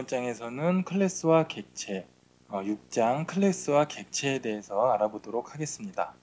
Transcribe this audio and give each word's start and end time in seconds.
이번 0.00 0.06
장에서는 0.06 0.84
클래스와 0.84 1.46
객체, 1.46 2.06
어, 2.48 2.62
6장 2.62 3.26
클래스와 3.26 3.84
객체에 3.84 4.38
대해서 4.38 4.90
알아보도록 4.92 5.52
하겠습니다. 5.52 6.14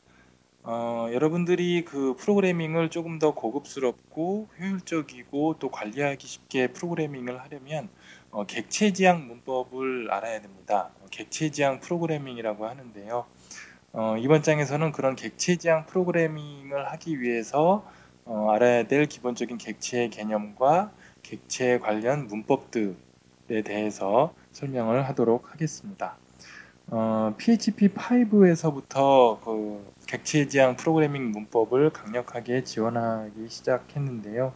어, 0.64 1.08
여러분들이 1.12 1.86
그 1.86 2.16
프로그래밍을 2.16 2.90
조금 2.90 3.20
더 3.20 3.36
고급스럽고 3.36 4.48
효율적이고 4.58 5.60
또 5.60 5.70
관리하기 5.70 6.26
쉽게 6.26 6.74
프로그래밍을 6.74 7.40
하려면 7.40 7.90
어, 8.32 8.48
객체 8.48 8.94
지향 8.94 9.28
문법을 9.28 10.10
알아야 10.10 10.42
됩니다. 10.42 10.90
어, 11.00 11.06
객체 11.12 11.52
지향 11.52 11.80
프로그래밍이라고 11.80 12.66
하는데요. 12.66 13.28
어, 13.94 14.18
이번 14.18 14.42
장에서는 14.42 14.92
그런 14.92 15.16
객체 15.16 15.58
지향 15.58 15.86
프로그래밍을 15.86 16.92
하기 16.94 17.22
위해서 17.22 17.86
어, 18.26 18.50
알아야 18.50 18.88
될 18.88 19.06
기본적인 19.06 19.60
객체 19.60 20.08
개념과 20.08 20.92
객체 21.22 21.78
관련 21.78 22.26
문법들에 22.26 23.07
대해서 23.48 24.34
설명을 24.52 25.08
하도록 25.10 25.52
하겠습니다. 25.52 26.20
어, 26.88 27.34
PHP5에서부터 27.38 29.42
그 29.44 29.94
객체 30.08 30.48
지향 30.48 30.76
프로그래밍 30.76 31.32
문법을 31.32 31.90
강력하게 31.92 32.64
지원하기 32.64 33.50
시작했는데요. 33.50 34.56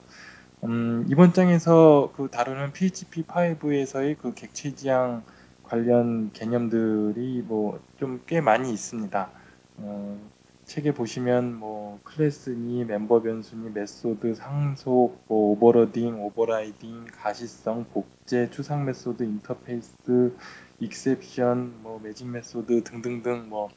음, 0.63 1.05
이번 1.09 1.33
장에서 1.33 2.13
그 2.15 2.29
다루는 2.29 2.71
PHP5에서의 2.73 4.17
그 4.17 4.33
객체 4.33 4.75
지향 4.75 5.25
관련 5.63 6.31
개념들이 6.33 7.41
뭐 7.43 7.79
좀 7.99 8.21
꽤 8.27 8.41
많이 8.41 8.71
있습니다. 8.73 9.31
어, 9.77 10.31
책에 10.65 10.93
보시면 10.93 11.55
뭐 11.55 11.99
클래스니 12.03 12.85
멤버 12.85 13.21
변수니 13.21 13.71
method 13.71 14.35
상속 14.35 15.23
뭐 15.27 15.51
overloading 15.51 16.21
overriding 16.23 17.07
가시성 17.11 17.85
복제 17.93 18.49
추상 18.51 18.85
method 18.85 19.23
인터페이스 19.23 20.33
exception 20.79 21.81
뭐 21.81 21.99
magic 22.03 22.27
method 22.27 22.83
등등등 22.83 23.49
뭐, 23.49 23.69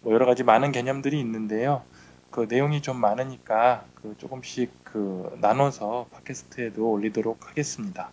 뭐 0.00 0.12
여러 0.12 0.26
가지 0.26 0.42
많은 0.42 0.72
개념들이 0.72 1.20
있는데요. 1.20 1.82
그 2.30 2.46
내용이 2.48 2.82
좀 2.82 3.00
많으니까 3.00 3.84
그 3.94 4.16
조금씩 4.18 4.72
그 4.82 5.36
나눠서 5.40 6.08
팟캐스트에도 6.10 6.90
올리도록 6.90 7.48
하겠습니다. 7.48 8.10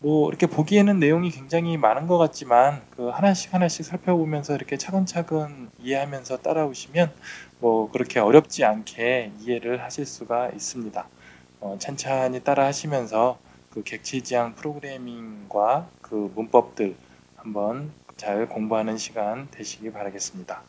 뭐 0.00 0.28
이렇게 0.28 0.46
보기에는 0.46 0.98
내용이 0.98 1.30
굉장히 1.30 1.76
많은 1.76 2.06
것 2.06 2.18
같지만 2.18 2.82
그 2.90 3.08
하나씩 3.08 3.54
하나씩 3.54 3.84
살펴보면서 3.84 4.54
이렇게 4.54 4.76
차근차근 4.76 5.70
이해하면서 5.80 6.38
따라오시면 6.38 7.12
뭐 7.60 7.90
그렇게 7.90 8.20
어렵지 8.20 8.64
않게 8.64 9.32
이해를 9.40 9.82
하실 9.82 10.04
수가 10.04 10.50
있습니다. 10.50 11.08
어, 11.60 11.76
찬찬히 11.80 12.44
따라 12.44 12.66
하시면서 12.66 13.38
그 13.70 13.82
객체지향 13.82 14.54
프로그래밍과 14.54 15.88
그 16.02 16.30
문법들 16.34 16.94
한번 17.36 17.90
잘 18.16 18.48
공부하는 18.48 18.98
시간 18.98 19.48
되시기 19.50 19.92
바라겠습니다. 19.92 20.62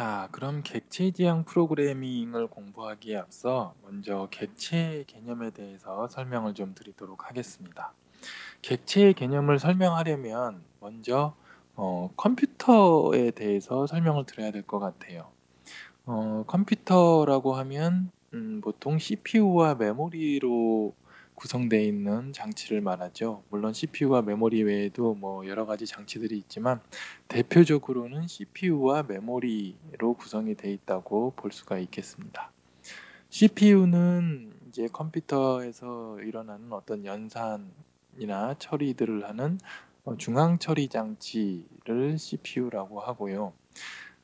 자, 0.00 0.28
그럼 0.32 0.62
객체 0.62 1.10
지향 1.10 1.44
프로그래밍을 1.44 2.46
공부하기에 2.46 3.18
앞서 3.18 3.74
먼저 3.82 4.28
객체 4.30 5.04
개념에 5.06 5.50
대해서 5.50 6.08
설명을 6.08 6.54
좀 6.54 6.74
드리도록 6.74 7.28
하겠습니다. 7.28 7.92
객체 8.62 9.12
개념을 9.12 9.58
설명하려면 9.58 10.64
먼저 10.80 11.34
어, 11.76 12.08
컴퓨터에 12.16 13.32
대해서 13.32 13.86
설명을 13.86 14.24
드려야 14.24 14.52
될 14.52 14.62
것 14.62 14.78
같아요. 14.78 15.32
어, 16.06 16.44
컴퓨터라고 16.46 17.52
하면 17.56 18.10
음, 18.32 18.62
보통 18.62 18.98
CPU와 18.98 19.74
메모리로 19.74 20.94
구성되어 21.40 21.80
있는 21.80 22.34
장치를 22.34 22.82
말하죠. 22.82 23.42
물론 23.48 23.72
CPU와 23.72 24.20
메모리 24.20 24.62
외에도 24.62 25.14
뭐 25.14 25.46
여러 25.46 25.64
가지 25.64 25.86
장치들이 25.86 26.36
있지만 26.36 26.82
대표적으로는 27.28 28.26
CPU와 28.26 29.04
메모리로 29.04 30.14
구성이 30.18 30.54
되어 30.54 30.70
있다고 30.70 31.32
볼 31.36 31.50
수가 31.50 31.78
있겠습니다. 31.78 32.52
CPU는 33.30 34.52
이제 34.68 34.88
컴퓨터에서 34.92 36.20
일어나는 36.20 36.74
어떤 36.74 37.06
연산이나 37.06 38.56
처리들을 38.58 39.26
하는 39.26 39.58
어, 40.04 40.16
중앙 40.18 40.58
처리 40.58 40.88
장치를 40.88 42.18
CPU라고 42.18 43.00
하고요. 43.00 43.54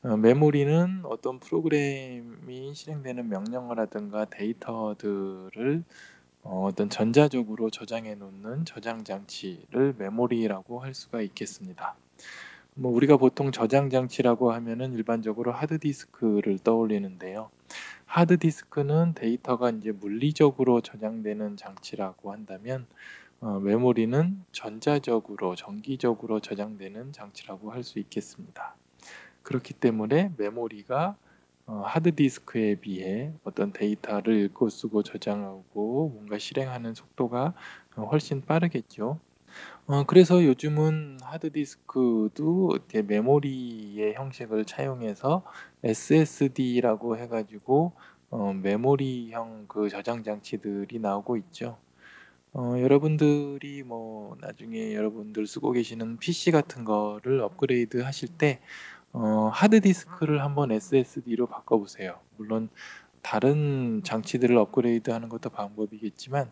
어, 0.03 0.17
메모리는 0.17 1.01
어떤 1.05 1.39
프로그램이 1.39 2.75
실행되는 2.75 3.27
명령어라든가 3.27 4.25
데이터들을 4.25 5.83
어, 6.49 6.71
떤 6.73 6.89
전자적으로 6.89 7.69
저장해 7.69 8.15
놓는 8.15 8.63
저장 8.63 9.03
장치를 9.03 9.95
메모리라고 9.97 10.79
할 10.79 10.93
수가 10.93 11.21
있겠습니다. 11.21 11.97
뭐 12.73 12.89
우리가 12.93 13.17
보통 13.17 13.51
저장 13.51 13.89
장치라고 13.89 14.53
하면은 14.53 14.93
일반적으로 14.93 15.51
하드디스크를 15.51 16.59
떠올리는데요. 16.59 17.49
하드디스크는 18.05 19.13
데이터가 19.15 19.71
이제 19.71 19.91
물리적으로 19.91 20.79
저장되는 20.79 21.57
장치라고 21.57 22.31
한다면 22.31 22.85
어, 23.41 23.59
메모리는 23.59 24.45
전자적으로 24.53 25.55
전기적으로 25.55 26.39
저장되는 26.39 27.11
장치라고 27.11 27.71
할 27.71 27.83
수 27.83 27.99
있겠습니다. 27.99 28.73
그렇기 29.43 29.73
때문에 29.73 30.31
메모리가 30.37 31.17
어, 31.67 31.81
하드디스크에 31.85 32.75
비해 32.75 33.33
어떤 33.43 33.73
데이터를 33.73 34.39
읽고 34.45 34.69
쓰고 34.69 35.03
저장하고 35.03 36.09
뭔가 36.13 36.37
실행하는 36.37 36.93
속도가 36.93 37.53
어, 37.97 38.03
훨씬 38.05 38.41
빠르겠죠. 38.41 39.19
어, 39.85 40.03
그래서 40.05 40.43
요즘은 40.45 41.19
하드디스크도 41.21 42.79
메모리의 43.05 44.13
형식을 44.15 44.63
차용해서 44.63 45.43
SSD라고 45.83 47.17
해가지고 47.17 47.91
어, 48.29 48.53
메모리형 48.53 49.65
그 49.67 49.89
저장 49.89 50.23
장치들이 50.23 50.99
나오고 50.99 51.35
있죠. 51.37 51.77
어, 52.53 52.75
여러분들이 52.79 53.83
뭐 53.83 54.37
나중에 54.39 54.93
여러분들 54.93 55.45
쓰고 55.45 55.73
계시는 55.73 56.17
PC 56.17 56.51
같은 56.51 56.85
거를 56.85 57.41
업그레이드 57.41 57.97
하실 57.97 58.29
때 58.29 58.61
어, 59.13 59.49
하드디스크를 59.53 60.43
한번 60.43 60.71
SSD로 60.71 61.47
바꿔 61.47 61.77
보세요. 61.77 62.19
물론 62.37 62.69
다른 63.21 64.01
장치들을 64.03 64.55
업그레이드 64.57 65.09
하는 65.09 65.29
것도 65.29 65.49
방법이겠지만 65.49 66.51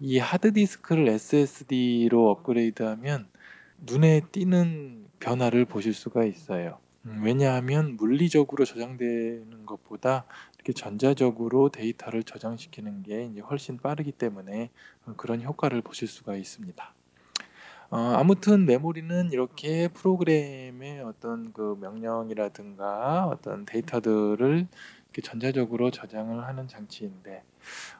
이 0.00 0.18
하드디스크를 0.18 1.08
SSD로 1.08 2.30
업그레이드하면 2.30 3.28
눈에 3.86 4.22
띄는 4.32 5.06
변화를 5.20 5.64
보실 5.64 5.94
수가 5.94 6.24
있어요. 6.24 6.78
음, 7.06 7.22
왜냐하면 7.24 7.96
물리적으로 7.96 8.64
저장되는 8.64 9.66
것보다 9.66 10.24
이렇게 10.56 10.72
전자적으로 10.72 11.68
데이터를 11.68 12.22
저장시키는 12.22 13.02
게 13.02 13.24
이제 13.24 13.40
훨씬 13.40 13.78
빠르기 13.78 14.12
때문에 14.12 14.70
그런 15.16 15.42
효과를 15.42 15.82
보실 15.82 16.08
수가 16.08 16.36
있습니다. 16.36 16.94
어, 17.90 17.96
아무튼 17.96 18.66
메모리는 18.66 19.32
이렇게 19.32 19.88
프로그램의 19.88 21.00
어떤 21.04 21.54
그 21.54 21.78
명령이라든가 21.80 23.26
어떤 23.26 23.64
데이터들을 23.64 24.66
이렇게 25.04 25.22
전자적으로 25.22 25.90
저장을 25.90 26.46
하는 26.46 26.68
장치인데 26.68 27.42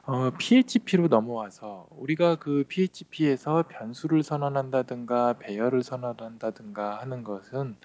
어, 0.03 0.29
PHP로 0.37 1.07
넘어와서 1.07 1.87
우리가 1.97 2.35
그 2.35 2.65
PHP에서 2.67 3.65
변수를 3.67 4.21
선언한다든가 4.21 5.39
배열을 5.39 5.81
선언한다든가 5.81 6.99
하는 6.99 7.23
것은 7.23 7.75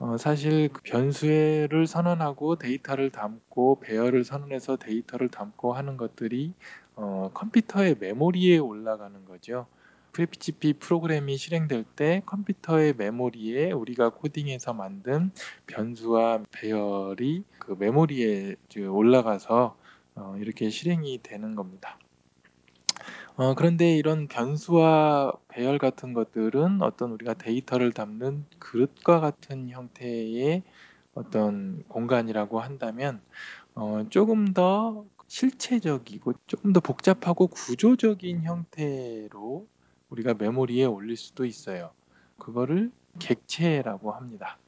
어, 0.00 0.16
사실 0.16 0.70
그 0.72 0.80
변수를 0.82 1.86
선언하고 1.86 2.56
데이터를 2.56 3.10
담고 3.10 3.78
배열을 3.78 4.24
선언해서 4.24 4.76
데이터를 4.76 5.28
담고 5.28 5.72
하는 5.72 5.96
것들이 5.96 6.52
어, 6.96 7.30
컴퓨터의 7.32 7.96
메모리에 8.00 8.58
올라가는 8.58 9.24
거죠. 9.24 9.68
PHP 10.14 10.74
프로그램이 10.74 11.36
실행될 11.36 11.84
때 11.96 12.22
컴퓨터의 12.24 12.94
메모리에 12.96 13.72
우리가 13.72 14.10
코딩해서 14.10 14.72
만든 14.72 15.30
변수와 15.66 16.44
배열이 16.50 17.44
그 17.58 17.76
메모리에 17.78 18.54
올라가서 18.88 19.76
어, 20.14 20.36
이렇게 20.38 20.70
실행이 20.70 21.20
되는 21.22 21.54
겁니다. 21.54 21.98
어, 23.36 23.54
그런데 23.54 23.96
이런 23.96 24.28
변수와 24.28 25.32
배열 25.48 25.78
같은 25.78 26.12
것들은 26.12 26.82
어떤 26.82 27.10
우리가 27.10 27.34
데이터를 27.34 27.92
담는 27.92 28.44
그릇과 28.60 29.18
같은 29.18 29.68
형태의 29.68 30.62
어떤 31.14 31.82
공간이라고 31.88 32.60
한다면 32.60 33.20
어, 33.74 34.06
조금 34.10 34.54
더 34.54 35.04
실체적이고 35.26 36.34
조금 36.46 36.72
더 36.72 36.78
복잡하고 36.78 37.48
구조적인 37.48 38.44
형태로 38.44 39.66
우리가 40.14 40.34
메모리에 40.34 40.84
올릴 40.84 41.16
수도 41.16 41.44
있어요. 41.44 41.90
그거를 42.38 42.92
객체라고 43.18 44.12
합니다. 44.12 44.58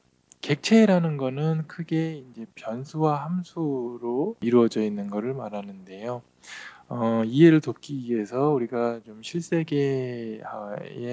객체라는 0.40 1.16
거는 1.16 1.66
크게 1.66 2.24
이제 2.30 2.46
변수와 2.54 3.24
함수로 3.24 4.36
이루어져 4.40 4.82
있는 4.82 5.08
것을 5.08 5.34
말하는데요. 5.34 6.22
어 6.88 7.22
이해를 7.24 7.60
돕기 7.60 8.04
위해서 8.04 8.50
우리가 8.50 9.00
좀 9.04 9.22
실세계에 9.22 10.40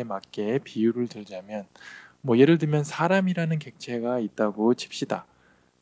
맞게 0.06 0.60
비유를 0.64 1.08
들자면 1.08 1.66
뭐 2.22 2.38
예를 2.38 2.58
들면 2.58 2.84
사람이라는 2.84 3.60
객체가 3.60 4.20
있다고 4.20 4.74
칩시다. 4.76 5.26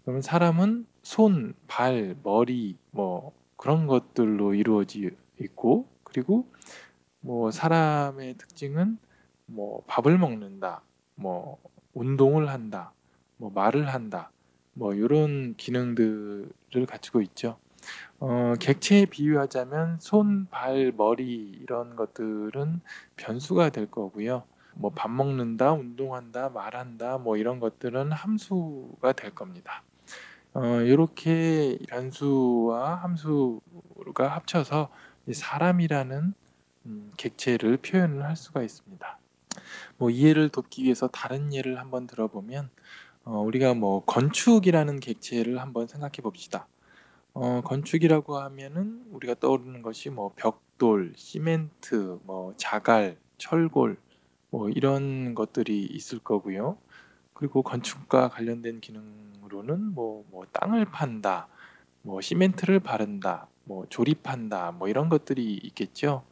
그러면 0.03 0.21
사람은 0.21 0.85
손, 1.03 1.53
발, 1.67 2.15
머리 2.23 2.75
뭐 2.91 3.33
그런 3.57 3.87
것들로 3.87 4.55
이루어져 4.55 4.99
있고 5.39 5.87
그리고 6.03 6.47
뭐 7.21 7.51
사람의 7.51 8.35
특징은 8.37 8.97
뭐 9.45 9.83
밥을 9.87 10.17
먹는다, 10.17 10.81
뭐 11.15 11.57
운동을 11.93 12.49
한다, 12.49 12.93
뭐 13.37 13.51
말을 13.51 13.87
한다, 13.93 14.31
뭐 14.73 14.97
요런 14.97 15.55
기능들을 15.57 16.85
갖추고 16.87 17.21
있죠. 17.21 17.57
어 18.19 18.53
객체에 18.59 19.05
비유하자면 19.05 19.99
손, 19.99 20.47
발, 20.49 20.91
머리 20.95 21.51
이런 21.61 21.95
것들은 21.95 22.81
변수가 23.17 23.69
될 23.69 23.89
거고요. 23.89 24.43
뭐 24.75 24.91
밥 24.95 25.11
먹는다, 25.11 25.73
운동한다, 25.73 26.49
말한다 26.49 27.17
뭐 27.17 27.37
이런 27.37 27.59
것들은 27.59 28.11
함수가 28.11 29.13
될 29.13 29.31
겁니다. 29.35 29.83
어 30.53 30.61
요렇게 30.87 31.79
변수와 31.89 32.95
함수가 32.95 34.27
합쳐서 34.27 34.89
이 35.27 35.33
사람이라는 35.33 36.33
음 36.85 37.11
객체를 37.17 37.77
표현을 37.77 38.23
할 38.23 38.35
수가 38.35 38.63
있습니다. 38.63 39.19
뭐 39.97 40.09
이해를 40.09 40.49
돕기 40.49 40.83
위해서 40.83 41.07
다른 41.07 41.53
예를 41.53 41.79
한번 41.79 42.07
들어보면 42.07 42.69
어 43.25 43.39
우리가 43.41 43.73
뭐 43.73 44.03
건축이라는 44.05 44.99
객체를 44.99 45.59
한번 45.59 45.87
생각해 45.87 46.15
봅시다. 46.23 46.67
어 47.33 47.61
건축이라고 47.61 48.37
하면은 48.37 49.05
우리가 49.11 49.35
떠오르는 49.35 49.81
것이 49.81 50.09
뭐 50.09 50.33
벽돌, 50.35 51.13
시멘트, 51.15 52.19
뭐 52.23 52.53
자갈, 52.57 53.17
철골 53.37 53.97
뭐 54.51 54.69
이런 54.69 55.33
것들이 55.33 55.85
있을 55.85 56.19
거고요. 56.19 56.77
그리고 57.33 57.63
건축과 57.63 58.29
관련된 58.29 58.81
기능으로는 58.81 59.95
뭐, 59.95 60.23
뭐 60.29 60.45
땅을 60.51 60.85
판다, 60.85 61.47
뭐 62.03 62.21
시멘트를 62.21 62.79
바른다, 62.81 63.47
뭐 63.63 63.87
조립한다, 63.89 64.73
뭐 64.73 64.89
이런 64.89 65.09
것들이 65.09 65.55
있겠죠. 65.63 66.23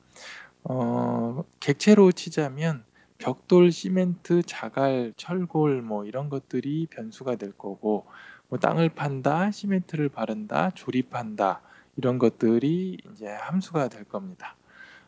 어, 0.63 1.43
객체로 1.59 2.11
치자면 2.11 2.83
벽돌, 3.17 3.71
시멘트, 3.71 4.43
자갈, 4.43 5.13
철골 5.17 5.81
뭐 5.81 6.05
이런 6.05 6.29
것들이 6.29 6.87
변수가 6.89 7.35
될 7.35 7.51
거고 7.51 8.05
뭐 8.47 8.59
땅을 8.59 8.89
판다, 8.89 9.51
시멘트를 9.51 10.09
바른다, 10.09 10.71
조립한다 10.71 11.61
이런 11.97 12.17
것들이 12.17 12.97
이제 13.11 13.27
함수가 13.27 13.89
될 13.89 14.05
겁니다. 14.05 14.55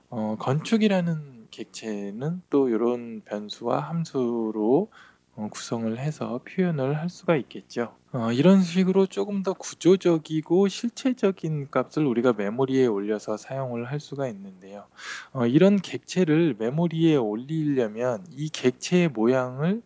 어, 0.10 0.36
건축이라는 0.38 1.48
객체는 1.52 2.42
또 2.50 2.70
이런 2.70 3.22
변수와 3.24 3.80
함수로 3.80 4.90
어, 4.92 5.11
구성을 5.36 5.98
해서 5.98 6.42
표현을 6.44 6.98
할 6.98 7.10
수가 7.10 7.36
있겠죠. 7.38 7.96
어, 8.12 8.32
이런 8.32 8.62
식으로 8.62 9.08
조금 9.08 9.44
더 9.44 9.54
구조적이고 9.54 10.68
실체적인 10.68 11.72
값을 11.72 12.06
우리가 12.06 12.34
메모리에 12.34 12.86
올려서 12.86 13.38
사용을 13.38 13.86
할 13.86 14.00
수가 14.00 14.28
있는데요. 14.28 14.86
어, 15.32 15.46
이런 15.46 15.78
객체를 15.78 16.56
메모리에 16.60 17.16
올리려면 17.16 18.26
이 18.32 18.50
객체의 18.50 19.10
모양을 19.10 19.82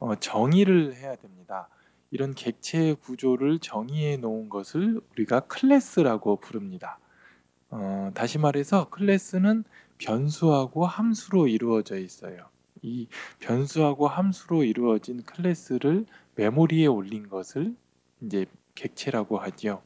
어, 0.00 0.16
정의를 0.16 0.96
해야 0.96 1.14
됩니다. 1.14 1.68
이런 2.10 2.34
객체 2.34 2.94
구조를 2.94 3.58
정의해 3.60 4.16
놓은 4.16 4.48
것을 4.48 5.00
우리가 5.12 5.40
클래스라고 5.40 6.36
부릅니다. 6.36 6.98
어, 7.70 8.10
다시 8.14 8.38
말해서 8.38 8.88
클래스는 8.88 9.64
변수하고 9.98 10.86
함수로 10.86 11.48
이루어져 11.48 11.98
있어요. 11.98 12.48
이 12.82 13.08
변수하고 13.40 14.08
함수로 14.08 14.64
이루어진 14.64 15.22
클래스를 15.22 16.06
메모리에 16.34 16.86
올린 16.86 17.28
것을 17.28 17.74
이제 18.20 18.46
객체라고 18.74 19.38
하죠. 19.38 19.82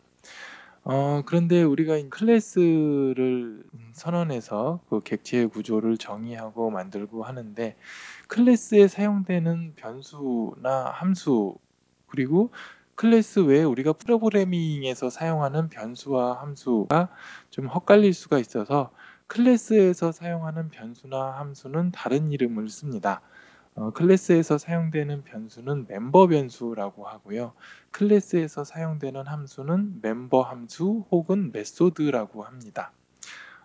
어, 0.85 1.23
그런데 1.27 1.63
우리가 1.63 1.95
클래스를 2.11 3.63
선언해서 3.93 4.81
그 4.89 5.01
객체의 5.03 5.49
구조를 5.49 5.97
정의하고 5.97 6.71
만들고 6.71 7.23
하는데 7.23 7.77
클래스에 8.27 8.89
사용되는 8.89 9.75
변수나 9.77 10.91
함수 10.93 11.57
그리고 12.09 12.51
클래스 12.97 13.41
외에 13.41 13.63
우리가 13.63 13.95
프로그래밍에서 13.95 15.09
사용하는 15.09 15.69
변수와 15.69 16.41
함수가 16.41 17.09
좀 17.51 17.67
헛갈릴 17.67 18.13
수가 18.13 18.39
있어서 18.39 18.91
클래스에서 19.33 20.13
사용하는 20.13 20.69
변수나 20.69 21.39
함수는 21.39 21.91
다른 21.91 22.33
이름을 22.33 22.69
씁니다. 22.69 23.23
어, 23.75 23.91
클래스에서 23.93 24.59
사용되는 24.59 25.25
변수는 25.25 25.87
멤버 25.89 26.27
변수라고 26.27 27.07
하고요. 27.07 27.55
클래스에서 27.93 28.65
사용되는 28.65 29.27
함수는 29.27 30.01
멤버 30.03 30.43
함수 30.43 31.07
혹은 31.11 31.51
method라고 31.51 32.43
합니다. 32.43 32.93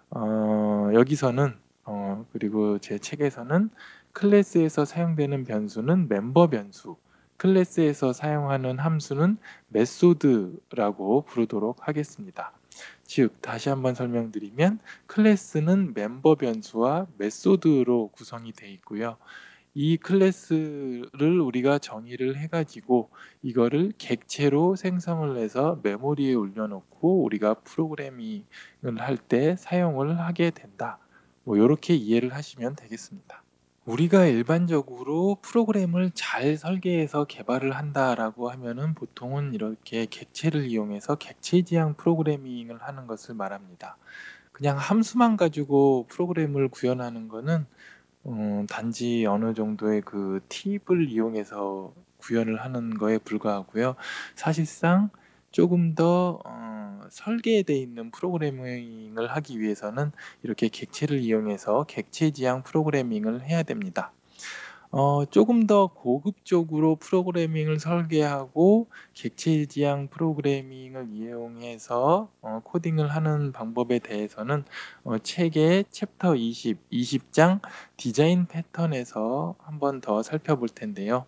어, 0.10 0.90
여기서는 0.94 1.58
어, 1.84 2.26
그리고 2.32 2.80
제 2.80 2.98
책에서는 2.98 3.70
클래스에서 4.14 4.86
사용되는 4.86 5.44
변수는 5.44 6.08
멤버 6.08 6.48
변수, 6.48 6.96
클래스에서 7.36 8.14
사용하는 8.14 8.80
함수는 8.80 9.38
method라고 9.68 11.24
부르도록 11.24 11.90
하겠습니다. 11.90 12.54
즉 13.08 13.42
다시 13.42 13.70
한번 13.70 13.96
설명드리면 13.96 14.80
클래스는 15.08 15.94
멤버 15.96 16.36
변수와 16.36 17.08
method로 17.18 18.10
구성이 18.10 18.52
되어 18.54 18.70
있고요. 18.72 19.18
이 19.74 19.98
클래스를 19.98 21.40
우리가 21.42 21.80
정의를 21.80 22.38
해가지고 22.38 23.12
이거를 23.44 23.94
객체로 23.98 24.76
생성을 24.76 25.38
해서 25.38 25.80
메모리에 25.84 26.34
올려놓고 26.36 27.24
우리가 27.24 27.56
프로그래밍을 27.56 28.46
할 29.00 29.18
때 29.18 29.56
사용을 29.58 30.20
하게 30.20 30.52
된다. 30.52 31.00
뭐 31.44 31.58
이렇게 31.58 31.96
이해를 31.96 32.34
하시면 32.36 32.76
되겠습니다. 32.76 33.44
우리가 33.88 34.26
일반적으로 34.26 35.38
프로그램을 35.42 36.12
잘 36.14 36.58
설계해서 36.58 37.24
개발을 37.24 37.74
한다라고 37.74 38.50
하면은 38.52 38.94
보통은 38.94 39.54
이렇게 39.54 40.06
객체를 40.08 40.66
이용해서 40.66 41.16
객체 41.16 41.62
지향 41.62 41.94
프로그래밍을 41.96 42.82
하는 42.82 43.08
것을 43.08 43.34
말합니다. 43.36 43.96
그냥 44.52 44.78
함수만 44.78 45.38
가지고 45.38 46.06
프로그램을 46.10 46.68
구현하는 46.68 47.30
거는 47.30 47.66
어, 48.26 48.66
단지 48.70 49.26
어느 49.26 49.54
정도의 49.54 50.02
그 50.02 50.42
팁을 50.50 51.08
이용해서 51.10 51.94
구현을 52.18 52.60
하는 52.62 52.98
거에 52.98 53.18
불과하고요. 53.20 53.96
사실상 54.36 55.12
조금 55.52 55.96
더 55.96 56.42
어, 56.44 56.67
설계되어 57.12 57.76
있는 57.76 58.12
프로그래밍을 58.12 59.28
하기 59.28 59.60
위해서는 59.60 60.12
이렇게 60.44 60.68
객체를 60.68 61.20
이용해서 61.20 61.84
객체 61.84 62.32
지향 62.32 62.64
프로그래밍을 62.64 63.44
해야 63.44 63.64
됩니다. 63.64 64.12
어, 64.90 65.26
조금 65.26 65.68
더 65.68 65.88
고급적으로 65.88 66.96
프로그래밍을 66.96 67.80
설계하고 67.80 68.88
객체 69.14 69.66
지향 69.66 70.08
프로그래밍을 70.08 71.10
이용해서 71.12 72.32
어, 72.42 72.62
코딩을 72.64 73.10
하는 73.10 73.52
방법에 73.52 74.00
대해서는 74.00 74.64
어, 75.04 75.18
책의 75.18 75.86
챕터 75.92 76.36
20, 76.38 76.90
20장 76.90 77.60
디자인 77.98 78.48
패턴에서 78.48 79.56
한번 79.60 80.00
더 80.00 80.24
살펴볼 80.24 80.70
텐데요. 80.70 81.26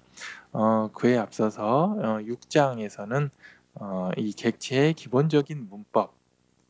어, 0.53 0.89
그에 0.93 1.17
앞서서 1.17 1.95
어, 1.99 2.19
6장에서는 2.21 3.29
어, 3.75 4.09
이 4.17 4.33
객체의 4.33 4.93
기본적인 4.93 5.69
문법, 5.69 6.13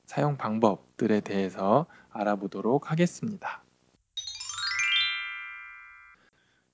사용 0.06 0.38
방법들에 0.38 1.22
대해서 1.22 1.86
알아보도록 2.12 2.91
하겠습니다. 2.91 3.63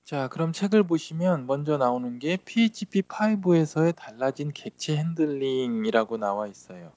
자, 0.06 0.28
그럼 0.28 0.52
책을 0.52 0.84
보시면 0.84 1.48
먼저 1.48 1.78
나오는 1.78 2.20
게 2.20 2.38
PHP 2.38 3.02
5에서의 3.04 3.96
달라진 3.96 4.52
객체 4.54 4.96
handling이라고 4.98 6.18
나와 6.18 6.48
있어요. 6.48 6.92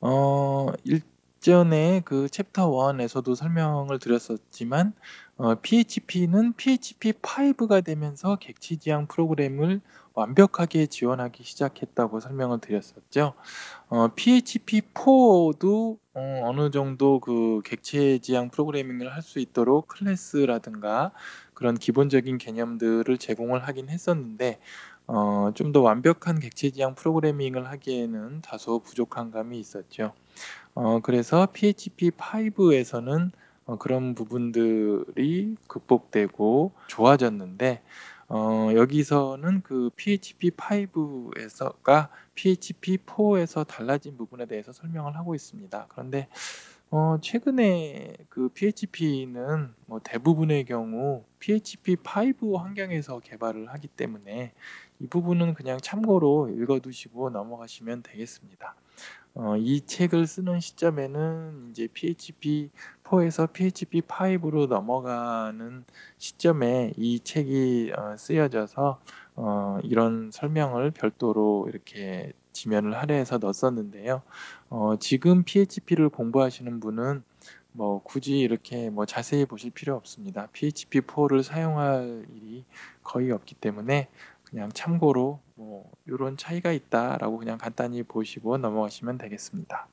어, 0.00 0.68
일전에 0.84 2.00
그 2.04 2.28
챕터 2.30 2.70
1에서도 2.70 3.34
설명을 3.34 3.98
드렸었지만 3.98 4.94
어, 5.42 5.54
PHP는 5.54 6.52
PHP 6.52 7.12
5가 7.14 7.82
되면서 7.82 8.36
객체 8.36 8.76
지향 8.76 9.06
프로그램을 9.06 9.80
완벽하게 10.12 10.84
지원하기 10.86 11.44
시작했다고 11.44 12.20
설명을 12.20 12.60
드렸었죠. 12.60 13.32
어, 13.88 14.08
PHP4도 14.14 15.98
어, 16.14 16.40
어느 16.44 16.70
정도 16.70 17.20
그 17.20 17.62
객체 17.64 18.18
지향 18.18 18.50
프로그래밍을 18.50 19.14
할 19.14 19.22
수 19.22 19.38
있도록 19.38 19.88
클래스라든가 19.88 21.12
그런 21.54 21.76
기본적인 21.78 22.36
개념들을 22.38 23.16
제공을 23.18 23.66
하긴 23.66 23.88
했었는데 23.88 24.58
어, 25.06 25.52
좀 25.54 25.72
더 25.72 25.80
완벽한 25.80 26.38
객체 26.40 26.70
지향 26.70 26.94
프로그래밍을 26.94 27.66
하기에는 27.68 28.42
다소 28.42 28.80
부족한 28.80 29.30
감이 29.30 29.58
있었죠. 29.58 30.12
어 30.74 31.00
그래서 31.00 31.46
PHP5에서는 31.52 33.30
어 33.70 33.76
그런 33.76 34.16
부분들이 34.16 35.54
극복되고 35.68 36.72
좋아졌는데 36.88 37.80
어 38.28 38.70
여기서는 38.74 39.62
그 39.62 39.90
PHP5에서가 39.96 42.08
PHP4에서 42.34 43.64
달라진 43.64 44.16
부분에 44.16 44.46
대해서 44.46 44.72
설명을 44.72 45.14
하고 45.14 45.36
있습니다. 45.36 45.86
그런데 45.88 46.26
어 46.90 47.18
최근에 47.20 48.16
그 48.28 48.48
PHP는 48.48 49.72
뭐 49.86 50.00
대부분의 50.02 50.64
경우 50.64 51.22
PHP5 51.38 52.56
환경에서 52.56 53.20
개발을 53.20 53.68
하기 53.68 53.86
때문에 53.86 54.52
이 55.00 55.06
부분은 55.06 55.54
그냥 55.54 55.78
참고로 55.80 56.50
읽어 56.50 56.78
두시고 56.80 57.30
넘어가시면 57.30 58.02
되겠습니다. 58.02 58.74
어 59.34 59.56
이 59.56 59.80
책을 59.86 60.26
쓰는 60.26 60.60
시점에는 60.60 61.68
인제 61.68 61.88
PHP4에서 61.88 63.48
PHP5로 63.52 64.66
넘어가는 64.68 65.84
시점에 66.18 66.92
이 66.96 67.20
책이 67.20 67.92
어 67.96 68.16
쓰여져서 68.16 69.00
어 69.36 69.78
이런 69.84 70.30
설명을 70.32 70.90
별도로 70.90 71.66
이렇게 71.68 72.32
지면을 72.52 72.96
할애해서 72.96 73.38
넣었었는데요. 73.38 74.22
어 74.68 74.96
지금 74.98 75.44
PHP를 75.44 76.08
공부하시는 76.08 76.80
분은 76.80 77.22
뭐 77.72 78.02
굳이 78.02 78.40
이렇게 78.40 78.90
뭐 78.90 79.06
자세히 79.06 79.44
보실 79.46 79.70
필요 79.70 79.94
없습니다. 79.94 80.48
PHP4를 80.52 81.42
사용할 81.44 82.26
일이 82.34 82.64
거의 83.04 83.30
없기 83.30 83.54
때문에 83.54 84.08
그냥 84.50 84.70
참고로 84.72 85.40
뭐 85.54 85.90
'요런 86.08 86.36
차이가 86.36 86.72
있다.'라고 86.72 87.38
그냥 87.38 87.58
간단히 87.58 88.02
보시고 88.02 88.58
넘어가시면 88.58 89.18
되겠습니다. 89.18 89.88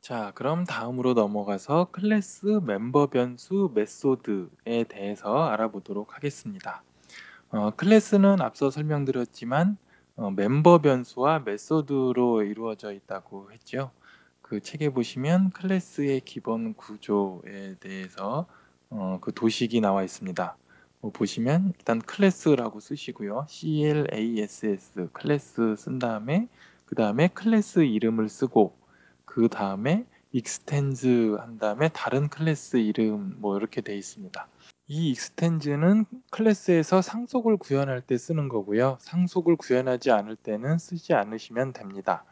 자 0.00 0.32
그럼 0.34 0.64
다음으로 0.64 1.14
넘어가서 1.14 1.90
클래스 1.92 2.60
멤버 2.64 3.08
변수 3.08 3.70
메소드에 3.74 4.84
대해서 4.88 5.44
알아보도록 5.48 6.14
하겠습니다. 6.16 6.82
어 7.50 7.70
클래스는 7.72 8.40
앞서 8.40 8.70
설명드렸지만 8.70 9.78
어 10.16 10.30
멤버 10.30 10.78
변수와 10.80 11.40
메소드로 11.40 12.42
이루어져 12.44 12.92
있다고 12.92 13.52
했죠. 13.52 13.90
그 14.42 14.60
책에 14.60 14.90
보시면 14.90 15.50
클래스의 15.52 16.22
기본 16.22 16.74
구조에 16.74 17.76
대해서 17.80 18.46
어 18.90 19.18
그 19.20 19.32
도식이 19.34 19.80
나와 19.80 20.02
있습니다. 20.04 20.56
뭐 21.00 21.12
보시면 21.12 21.74
일단 21.78 22.00
클래스라고 22.00 22.80
쓰시고요. 22.80 23.46
class 23.48 25.08
클래스 25.12 25.76
쓴 25.76 25.98
다음에 25.98 26.48
그 26.86 26.94
다음에 26.94 27.28
클래스 27.28 27.80
이름을 27.80 28.28
쓰고 28.28 28.76
그 29.24 29.48
다음에 29.48 30.04
extends 30.32 31.36
한 31.38 31.58
다음에 31.58 31.88
다른 31.90 32.28
클래스 32.28 32.78
이름 32.78 33.36
뭐 33.38 33.56
이렇게 33.56 33.80
돼 33.80 33.96
있습니다. 33.96 34.48
이 34.88 35.10
extends는 35.10 36.06
클래스에서 36.30 37.02
상속을 37.02 37.58
구현할 37.58 38.00
때 38.00 38.18
쓰는 38.18 38.48
거고요. 38.48 38.98
상속을 39.00 39.56
구현하지 39.56 40.10
않을 40.10 40.36
때는 40.36 40.78
쓰지 40.78 41.14
않으시면 41.14 41.74
됩니다. 41.74 42.24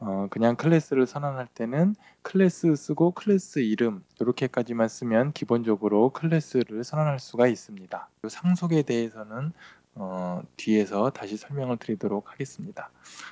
어 0.00 0.28
그냥 0.30 0.54
클래스를 0.54 1.06
선언할 1.06 1.48
때는 1.54 1.96
클래스 2.22 2.76
쓰고 2.76 3.10
클래스 3.12 3.60
이름 3.60 4.04
요렇게까지만 4.20 4.88
쓰면 4.88 5.32
기본적으로 5.32 6.10
클래스를 6.10 6.84
선언할 6.84 7.18
수가 7.18 7.48
있습니다. 7.48 8.08
요 8.24 8.28
상속에 8.28 8.82
대해서는 8.82 9.52
어 9.96 10.40
뒤에서 10.56 11.10
다시 11.10 11.36
설명을 11.36 11.78
드리도록 11.78 12.30
하겠습니다. 12.30 12.90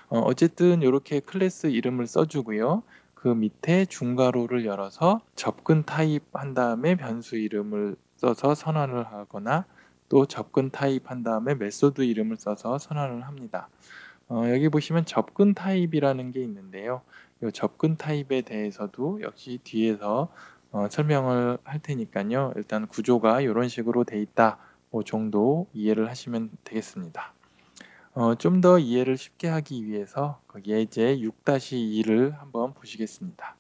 어 0.08 0.18
어쨌든 0.20 0.82
요렇게 0.82 1.20
클래스 1.20 1.68
이름을 1.68 2.08
써 2.08 2.24
주고요. 2.24 2.82
그 3.14 3.28
밑에 3.28 3.84
중괄호를 3.84 4.66
열어서 4.66 5.20
접근 5.36 5.84
타입 5.84 6.24
한 6.32 6.54
다음에 6.54 6.96
변수 6.96 7.36
이름을 7.36 7.96
써서 8.16 8.54
선언을 8.54 9.04
하거나 9.04 9.66
또 10.08 10.26
접근 10.26 10.70
타입 10.70 11.10
한 11.10 11.22
다음에 11.22 11.54
method 11.54 12.02
이름을 12.02 12.36
써서 12.36 12.78
선언을 12.78 13.26
합니다. 13.26 13.68
어 14.28 14.44
여기 14.50 14.68
보시면 14.68 15.04
접근 15.06 15.54
타입이라는 15.54 16.32
게 16.32 16.42
있는데요. 16.42 17.02
요 17.42 17.50
접근 17.50 17.96
타입에 17.96 18.42
대해서도 18.42 19.20
역시 19.22 19.58
뒤에서 19.64 20.32
어 20.72 20.88
설명을 20.90 21.58
할 21.64 21.80
테니깐요. 21.80 22.54
일단 22.56 22.86
구조가 22.88 23.44
요런 23.44 23.68
식으로 23.68 24.04
돼 24.04 24.20
있다 24.20 24.58
고 24.90 25.02
정도 25.04 25.68
이해를 25.74 26.08
하시면 26.10 26.50
되겠습니다. 26.64 27.32
어 28.14 28.34
좀 28.36 28.60
더 28.60 28.78
이해를 28.78 29.16
쉽게 29.18 29.48
하기 29.48 29.86
위해서 29.86 30.40
그 30.48 30.60
예제 30.66 31.18
6-2를 31.18 32.36
한번 32.38 32.72
보시겠습니다. 32.74 33.56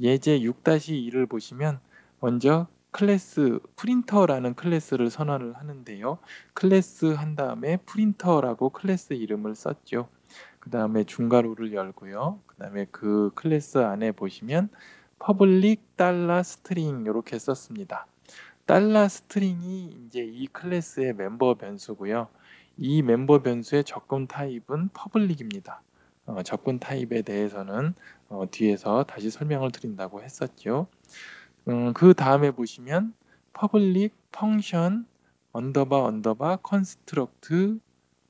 예제 0.00 0.40
6-2를 0.40 1.26
보시면 1.28 1.80
먼저 2.20 2.66
클래스 2.94 3.58
프린터라는 3.74 4.54
클래스를 4.54 5.10
선언을 5.10 5.54
하는데요. 5.54 6.18
클래스 6.52 7.06
한 7.06 7.34
다음에 7.34 7.76
프린터라고 7.78 8.70
클래스 8.70 9.14
이름을 9.14 9.56
썼죠. 9.56 10.08
그 10.60 10.70
다음에 10.70 11.02
중괄호를 11.02 11.72
열고요. 11.72 12.38
그 12.46 12.54
다음에 12.54 12.86
그 12.92 13.32
클래스 13.34 13.78
안에 13.78 14.12
보시면 14.12 14.68
public 15.18 15.82
달러 15.96 16.40
string 16.44 17.04
요렇게 17.04 17.36
썼습니다. 17.40 18.06
달러 18.64 19.08
string이 19.08 19.86
인제 19.86 20.20
이 20.22 20.46
클래스의 20.46 21.14
멤버 21.14 21.54
변수고요. 21.54 22.28
이 22.76 23.02
멤버 23.02 23.42
변수의 23.42 23.82
접근 23.82 24.28
타입은 24.28 24.90
public입니다. 24.90 25.82
어 26.26 26.44
접근 26.44 26.78
타입에 26.78 27.22
대해서는 27.22 27.94
어 28.28 28.44
뒤에서 28.52 29.02
다시 29.02 29.30
설명을 29.30 29.72
드린다고 29.72 30.22
했었죠. 30.22 30.86
음 31.68 31.92
그 31.94 32.14
다음에 32.14 32.50
보시면 32.50 33.14
public 33.58 34.14
function 34.34 35.06
underbar 35.52 36.04
underbar 36.04 36.58
construct 36.66 37.80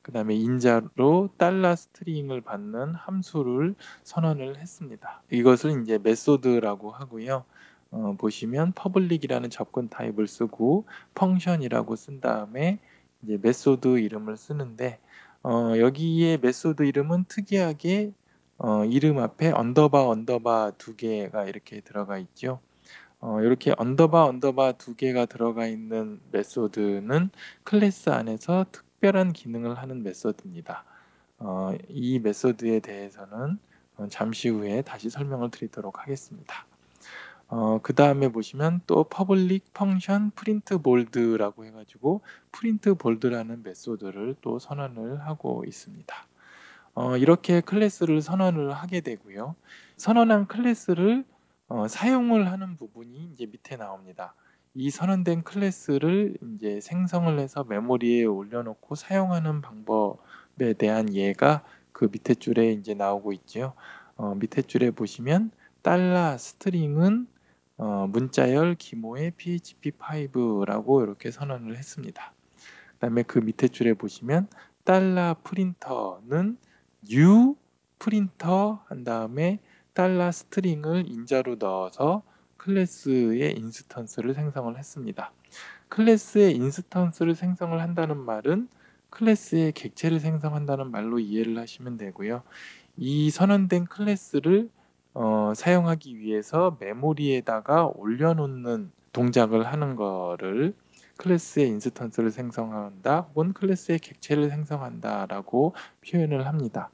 그다음에 0.02 0.34
인자로 0.36 1.30
달러 1.38 1.74
string을 1.74 2.42
받는 2.42 2.94
함수를 2.94 3.74
선언을 4.04 4.58
했습니다. 4.58 5.22
이것을 5.32 5.70
인제 5.70 5.98
method라고 5.98 6.90
하고요. 6.92 7.44
어 7.90 8.14
보시면 8.18 8.72
public이라는 8.72 9.50
접근 9.50 9.88
타입을 9.88 10.26
쓰고 10.28 10.84
function이라고 11.16 11.96
쓴 11.96 12.20
다음에 12.20 12.78
이제 13.22 13.38
method 13.40 13.98
이름을 13.98 14.36
쓰는데 14.36 15.00
어 15.42 15.74
여기에 15.78 16.38
method 16.38 16.82
이름은 16.84 17.24
특이하게 17.28 18.12
어 18.58 18.84
이름 18.84 19.18
앞에 19.18 19.50
underbar 19.50 20.06
underbar 20.08 20.72
두 20.78 20.94
개가 20.96 21.46
이렇게 21.46 21.80
들어가 21.80 22.18
있죠. 22.18 22.60
어 23.24 23.38
요렇게 23.42 23.74
underbar 23.78 24.24
underbar 24.26 24.72
두 24.72 24.94
개가 24.96 25.24
들어가 25.26 25.66
있는 25.66 26.20
method는 26.30 27.30
클래스 27.64 28.10
안에서 28.10 28.66
특별한 28.70 29.32
기능을 29.32 29.76
하는 29.78 30.02
method입니다. 30.02 30.84
어 31.38 31.72
이 31.88 32.18
method에 32.18 32.80
대해서는 32.80 33.58
어 33.96 34.08
잠시 34.10 34.48
후에 34.50 34.82
다시 34.82 35.08
설명을 35.10 35.50
드리도록 35.50 36.00
하겠습니다. 36.00 36.66
어 37.48 37.80
그 37.82 37.94
다음에 37.94 38.28
보시면 38.28 38.82
또 38.86 39.04
public 39.04 39.62
function 39.70 40.30
print 40.32 40.76
bold라고 40.82 41.64
해 41.64 41.70
가지고 41.72 42.20
print 42.52 42.92
bold라는 42.94 43.62
method를 43.62 44.36
또 44.42 44.58
선언을 44.58 45.22
하고 45.26 45.64
있습니다. 45.66 46.14
어 46.94 47.16
이렇게 47.16 47.60
클래스를 47.62 48.20
선언을 48.22 48.72
하게 48.74 49.00
되고요. 49.00 49.56
선언한 49.96 50.46
클래스를 50.48 51.24
어 51.74 51.88
사용을 51.88 52.52
하는 52.52 52.76
부분이 52.76 53.16
인제 53.16 53.46
밑에 53.46 53.76
나옵니다. 53.76 54.32
이 54.74 54.90
선언된 54.90 55.42
클래스를 55.42 56.36
인제 56.40 56.80
생성을 56.80 57.36
해서 57.40 57.64
메모리에 57.64 58.22
올려 58.26 58.62
놓고 58.62 58.94
사용하는 58.94 59.60
방법에 59.60 60.74
대한 60.78 61.12
예가 61.12 61.64
그 61.90 62.08
밑에 62.12 62.34
줄에 62.34 62.70
인제 62.70 62.94
나오고 62.94 63.32
있죠. 63.32 63.72
어 64.14 64.36
밑에 64.36 64.62
줄에 64.62 64.92
보시면 64.92 65.50
달러 65.82 66.38
string은 66.38 67.26
어 67.78 68.06
문자열 68.06 68.76
김호의 68.76 69.32
PHP5라고 69.32 71.00
요렇게 71.00 71.32
선언을 71.32 71.76
했습니다. 71.76 72.32
그 72.92 72.98
다음에 73.00 73.24
그 73.24 73.40
밑에 73.40 73.66
줄에 73.66 73.94
보시면 73.94 74.46
달러 74.84 75.34
printer는 75.42 76.56
new 77.10 77.56
printer 77.98 78.76
한 78.86 79.02
다음에 79.02 79.58
달러 79.94 80.32
string을 80.32 81.08
인자로 81.08 81.56
넣어서 81.60 82.22
클래스의 82.56 83.56
instance를 83.56 84.34
생성을 84.34 84.76
했습니다. 84.76 85.32
클래스의 85.88 86.56
instance를 86.56 87.36
생성을 87.36 87.80
한다는 87.80 88.18
말은 88.18 88.68
클래스의 89.10 89.70
객체를 89.72 90.18
생성한다는 90.18 90.90
말로 90.90 91.20
이해를 91.20 91.56
하시면 91.58 91.96
되고요. 91.96 92.42
이 92.96 93.30
선언된 93.30 93.84
클래스를 93.84 94.68
어 95.14 95.52
사용하기 95.54 96.18
위해서 96.18 96.76
메모리에다가 96.80 97.86
올려 97.94 98.34
놓는 98.34 98.90
동작을 99.12 99.64
하는 99.64 99.94
거를 99.94 100.74
클래스의 101.18 101.68
instance를 101.68 102.32
생성한다 102.32 103.20
혹은 103.20 103.52
클래스의 103.52 104.00
객체를 104.00 104.48
생성한다 104.48 105.26
라고 105.26 105.74
표현을 106.04 106.46
합니다. 106.48 106.90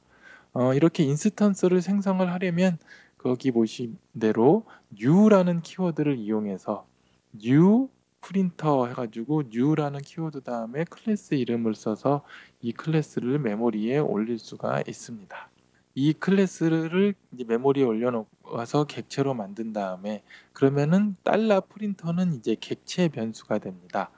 어 0.53 0.73
이렇게 0.73 1.03
instance를 1.03 1.81
생성을 1.81 2.29
하려면 2.31 2.77
거기 3.17 3.51
보신 3.51 3.97
대로 4.19 4.65
new라는 4.99 5.61
키워드를 5.61 6.17
이용해서 6.17 6.85
new 7.41 7.89
printer 8.21 8.87
해 8.87 8.93
가지고 8.93 9.43
new라는 9.43 10.01
키워드 10.01 10.41
다음에 10.43 10.83
클래스 10.85 11.35
이름을 11.35 11.75
써서 11.75 12.23
이 12.61 12.71
클래스를 12.73 13.39
메모리에 13.39 13.99
올릴 13.99 14.39
수가 14.39 14.83
있습니다. 14.87 15.49
이 15.95 16.13
클래스를 16.13 17.15
메모리에 17.31 17.83
올려 17.83 18.11
놓아서 18.43 18.85
객체로 18.85 19.33
만든 19.33 19.73
다음에 19.73 20.23
그러면은 20.53 21.15
달러 21.23 21.61
프린터는 21.61 22.33
이제 22.33 22.55
객체 22.59 23.07
변수가 23.09 23.59
됩니다. 23.59 24.11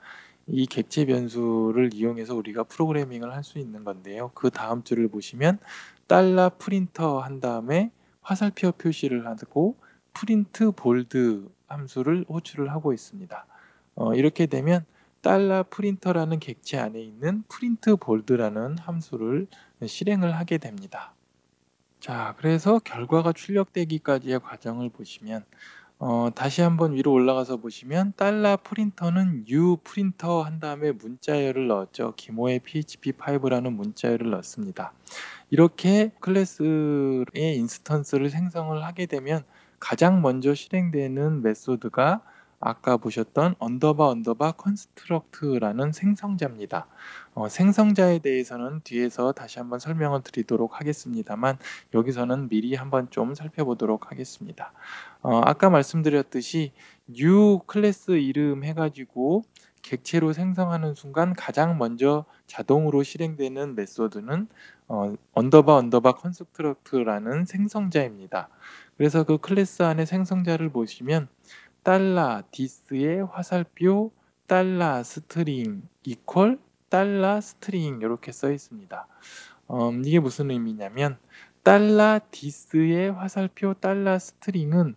이 0.46 0.66
객체 0.66 1.06
변수를 1.06 1.94
이용해서 1.94 2.34
우리가 2.36 2.64
프로그래밍을 2.64 3.32
할 3.32 3.42
수 3.44 3.58
있는 3.58 3.82
건데요. 3.84 4.30
그 4.34 4.50
다음 4.50 4.82
줄을 4.84 5.08
보시면 5.08 5.58
달러 6.06 6.50
프린터 6.58 7.18
한 7.20 7.40
다음에 7.40 7.90
화살표 8.20 8.72
표시를 8.72 9.26
하고 9.26 9.76
print 10.12 10.72
bold 10.72 11.48
함수를 11.66 12.24
호출을 12.28 12.70
하고 12.70 12.92
있습니다. 12.92 13.46
어 13.96 14.14
이렇게 14.14 14.46
되면 14.46 14.84
달러 15.22 15.64
프린터라는 15.68 16.38
객체 16.38 16.78
안에 16.78 17.00
있는 17.00 17.42
print 17.48 17.96
bold라는 17.96 18.78
함수를 18.78 19.46
실행을 19.84 20.36
하게 20.36 20.58
됩니다. 20.58 21.14
자 22.00 22.34
그래서 22.38 22.78
결과가 22.78 23.32
출력되기까지의 23.32 24.40
과정을 24.40 24.90
보시면 24.90 25.44
어 26.06 26.28
다시 26.34 26.60
한번 26.60 26.92
위로 26.92 27.12
올라가서 27.12 27.56
보시면 27.56 28.12
달러 28.18 28.58
프린터는 28.62 29.46
new 29.48 29.78
프린터 29.82 30.42
한 30.42 30.60
다음에 30.60 30.92
문자열을 30.92 31.66
넣었죠. 31.66 32.12
김호의 32.14 32.60
php5라는 32.60 33.72
문자열을 33.72 34.28
넣습니다. 34.32 34.92
이렇게 35.48 36.12
클래스의 36.20 37.56
instance를 37.56 38.28
생성을 38.28 38.84
하게 38.84 39.06
되면 39.06 39.44
가장 39.80 40.20
먼저 40.20 40.54
실행되는 40.54 41.40
method가 41.40 42.20
아까 42.60 42.98
보셨던 42.98 43.54
underbar 43.58 44.06
underbar 44.06 44.52
construct라는 44.52 45.92
생성자입니다. 45.92 46.86
어 47.34 47.48
생성자에 47.48 48.20
대해서는 48.20 48.80
뒤에서 48.84 49.32
다시 49.32 49.58
한번 49.58 49.80
설명을 49.80 50.22
드리도록 50.22 50.78
하겠습니다만 50.78 51.58
여기서는 51.92 52.48
미리 52.48 52.74
한번 52.76 53.10
좀 53.10 53.34
살펴보도록 53.34 54.12
하겠습니다. 54.12 54.72
어 55.20 55.40
아까 55.44 55.68
말씀드렸듯이 55.68 56.72
new 57.10 57.58
클래스 57.66 58.12
이름 58.12 58.62
해 58.64 58.72
가지고 58.72 59.42
객체로 59.82 60.32
생성하는 60.32 60.94
순간 60.94 61.34
가장 61.34 61.76
먼저 61.76 62.24
자동으로 62.46 63.02
실행되는 63.02 63.74
method는 63.74 64.48
어 64.88 65.14
underbar 65.32 65.74
underbar 65.74 66.12
construct라는 66.12 67.46
생성자입니다. 67.46 68.48
그래서 68.96 69.24
그 69.24 69.38
클래스 69.38 69.82
안에 69.82 70.06
생성자를 70.06 70.70
보시면 70.70 71.28
달러 71.82 72.42
this의 72.52 73.26
화살표 73.26 74.12
달러 74.46 75.02
string 75.02 75.82
equal 76.04 76.56
달러 76.94 77.40
string 77.40 78.02
요렇게 78.02 78.30
써 78.30 78.52
있습니다. 78.52 79.08
어 79.66 79.90
이게 80.04 80.20
무슨 80.20 80.52
의미냐면 80.52 81.18
달러 81.64 82.20
this의 82.30 83.10
화살표 83.10 83.74
달러 83.74 84.16
string은 84.16 84.94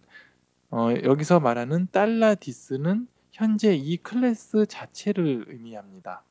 어 0.70 0.90
여기서 1.04 1.40
말하는 1.40 1.88
달러 1.92 2.36
this는 2.40 3.08
현재 3.32 3.74
이 3.74 3.98
클래스 3.98 4.68
자체를 4.68 5.46
의미합니다. 5.48 6.22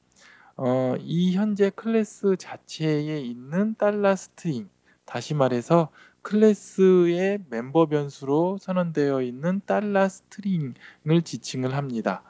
어 0.56 0.96
이 1.00 1.34
현재 1.34 1.70
클래스 1.70 2.36
자체에 2.38 3.20
있는 3.22 3.74
달러 3.74 4.14
string 4.14 4.68
다시 5.04 5.34
말해서 5.34 5.90
클래스의 6.22 7.40
멤버 7.50 7.86
변수로 7.86 8.58
선언되어 8.60 9.20
있는 9.22 9.60
달러 9.66 10.08
string을 10.08 11.22
지칭을 11.24 11.74
합니다. 11.74 12.22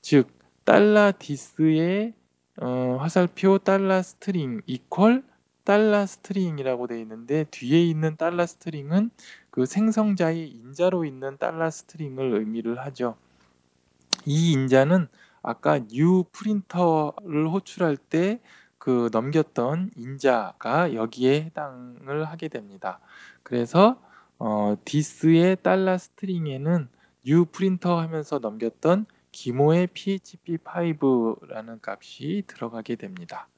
즉 0.00 0.38
this의 1.18 2.14
어 2.60 2.96
화살표 3.00 3.58
달러 3.58 4.02
string 4.02 4.62
equal 4.66 5.22
달러 5.64 6.06
string이라고 6.06 6.86
되어 6.86 6.98
있는데 6.98 7.44
뒤에 7.50 7.82
있는 7.84 8.16
달러 8.16 8.46
string은 8.46 9.10
그 9.50 9.66
생성자의 9.66 10.48
인자로 10.48 11.04
있는 11.04 11.36
달러 11.38 11.70
string을 11.70 12.34
의미를 12.34 12.78
하죠. 12.80 13.16
이 14.24 14.52
인자는 14.52 15.08
아까 15.42 15.76
new 15.76 16.24
프린터를 16.32 17.48
호출할 17.48 17.96
때 17.96 18.40
그 18.78 19.10
넘겼던 19.12 19.90
인자가 19.96 20.94
여기에 20.94 21.42
해당을 21.42 22.24
하게 22.24 22.48
됩니다. 22.48 23.00
그래서 23.42 24.00
어 24.38 24.76
this의 24.84 25.58
달러 25.62 25.98
string에는 25.98 26.88
new 27.26 27.44
프린터 27.46 28.00
하면서 28.00 28.38
넘겼던 28.38 29.06
김호의 29.38 29.86
php5라는 29.88 31.78
값이 31.80 32.42
들어가게 32.48 32.96
됩니다. 32.96 33.48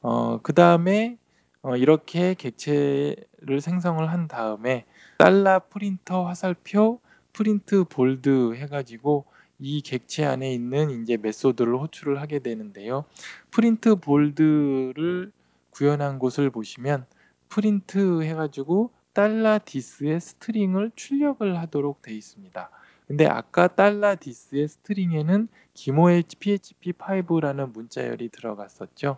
어 0.00 0.38
그 0.44 0.52
다음에 0.54 1.18
어 1.62 1.76
이렇게 1.76 2.34
객체를 2.34 3.60
생성을 3.60 4.08
한 4.08 4.28
다음에 4.28 4.86
달러 5.18 5.60
프린터 5.70 6.24
화살표 6.24 7.00
print 7.32 7.84
bold 7.84 8.54
해 8.54 8.66
가지고 8.68 9.24
이 9.58 9.82
객체 9.82 10.24
안에 10.24 10.52
있는 10.54 10.90
인제 10.90 11.16
method를 11.16 11.74
호출을 11.74 12.20
하게 12.20 12.38
되는데요. 12.38 13.04
print 13.50 13.96
bold를 13.96 15.32
구현한 15.70 16.20
곳을 16.20 16.50
보시면 16.50 17.06
프린트 17.48 18.22
해 18.22 18.34
가지고 18.34 18.92
달러 19.14 19.58
this의 19.64 20.20
string을 20.20 20.92
출력을 20.94 21.58
하도록 21.58 22.02
되어 22.02 22.14
있습니다. 22.14 22.70
근데 23.08 23.26
아까 23.26 23.68
this의 24.16 24.68
string에는 24.68 25.48
김호의 25.72 26.24
php5라는 26.24 27.72
문자열이 27.72 28.28
들어갔었죠. 28.28 29.16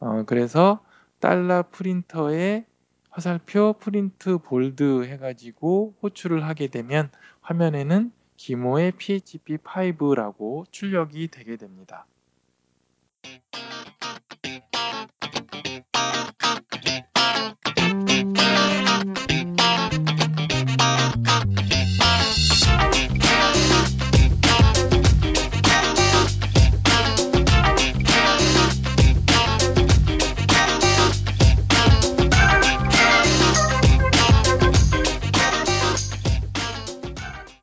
어 0.00 0.24
그래서 0.26 0.84
달러 1.18 1.64
프린터에 1.70 2.66
화살표 3.08 3.74
print 3.80 4.38
bold 4.38 5.04
해 5.04 5.16
가지고 5.16 5.94
호출을 6.02 6.44
하게 6.44 6.66
되면 6.66 7.10
화면에는 7.40 8.12
김호의 8.36 8.92
php5라고 8.92 10.70
출력이 10.70 11.28
되게 11.28 11.56
됩니다. 11.56 12.04